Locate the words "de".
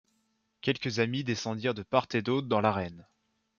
1.75-1.83